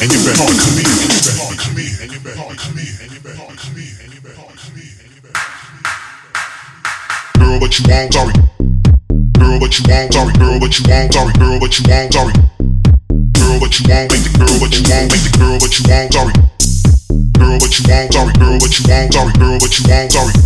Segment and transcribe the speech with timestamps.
[0.00, 2.36] and you better hard come in, and you better hard come in, and you better
[2.36, 4.92] hard come in, and you better hard come in, and you better hard come in,
[5.00, 5.40] and you better.
[7.40, 8.12] Girl, what you want?
[8.12, 8.36] Sorry.
[9.40, 10.12] Girl, what you want?
[10.12, 10.32] Sorry.
[10.36, 11.12] Girl, what you want?
[11.16, 11.32] Sorry.
[11.32, 12.12] Girl, what you want?
[12.12, 12.32] Sorry.
[13.32, 14.12] Girl, what you want?
[14.12, 15.08] Make the girl, what you want?
[15.08, 16.12] Make the girl, what you want?
[16.12, 16.32] Sorry.
[17.40, 18.12] Girl, what you want?
[18.12, 18.36] Sorry.
[18.36, 19.16] Girl, what you want?
[19.16, 19.32] Sorry.
[19.32, 20.12] Girl, what you want?
[20.12, 20.36] Sorry.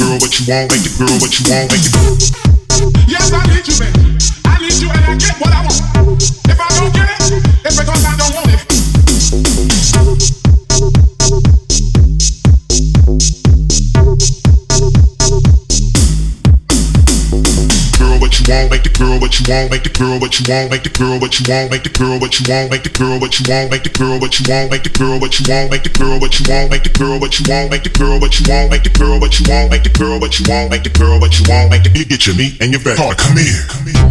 [0.00, 0.72] Girl, what you want?
[0.72, 1.68] Make the girl, what you want?
[1.68, 2.16] Make the girl.
[3.04, 4.16] Yes, I need you, baby.
[4.48, 5.95] I need you and I get what I want.
[18.46, 20.82] You want, make the girl what you want, make the girl what you want, make
[20.82, 23.38] the girl what you want, make the girl what you want, make the girl what
[23.40, 25.82] you want, make the girl what you want, make the girl what you want, make
[25.82, 28.38] the girl what you want, make the girl what you want, make the girl what
[28.38, 30.82] you want, make the girl what you want, make the girl what you want, make
[30.84, 33.16] the girl what you want, make the you get your meat and your vet hard.
[33.18, 34.05] Come here.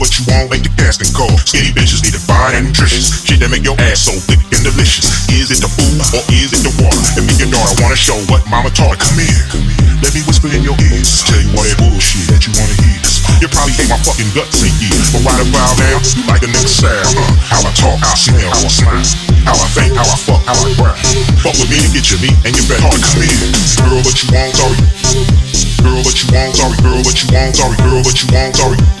[0.00, 1.30] What you want, make the casting call.
[1.44, 3.12] Skinny bitches need to fine and nutritious.
[3.28, 5.12] Shit that make your ass so thick and delicious.
[5.28, 7.04] Is it the food or is it the water?
[7.20, 8.96] And me and daughter wanna show what mama taught.
[8.96, 9.44] Come here,
[10.00, 11.20] let me whisper in your ears.
[11.28, 12.96] Tell you all that bullshit that you wanna hear.
[13.44, 14.96] You probably hate my fucking guts in here.
[15.12, 17.12] But right about now, you like a nigga sound.
[17.44, 19.04] How I talk, how I smell, how I smile.
[19.44, 20.96] How I think, how I fuck, how I cry.
[21.44, 22.96] Fuck with me to get your meat and your bet hard.
[23.04, 23.36] Come here.
[23.84, 24.80] Girl, what you want, sorry.
[25.84, 26.76] Girl, what you want, sorry.
[26.80, 27.76] Girl, what you want, sorry.
[27.84, 28.99] Girl, what you want, sorry.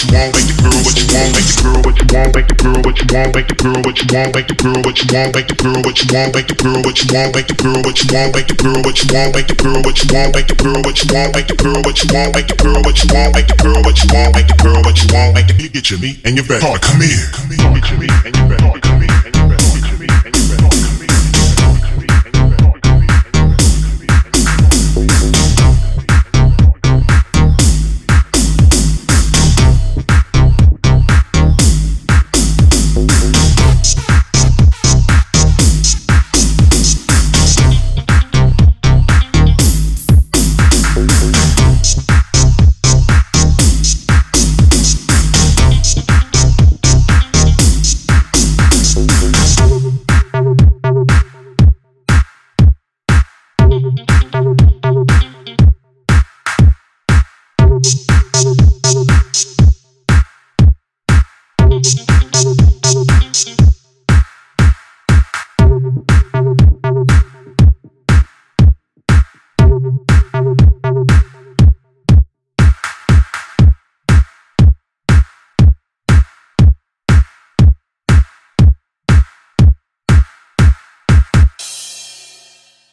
[0.00, 3.06] Girl, what you want, make the girl what you want, make the girl what you
[3.12, 5.54] want, make the girl what you want, make the girl what you want, make the
[5.60, 8.08] girl what you want, make the girl what you want, make the girl what you
[8.08, 10.56] want, make the girl what you want, make the girl what you want, make the
[10.56, 12.16] girl what you want, make the girl what you want, make the girl what you
[12.16, 14.56] want, make the girl what you want, make the girl what you want, make the
[14.56, 16.80] girl what you want, make the you get your meat and your vet hard.
[16.80, 17.20] Come here,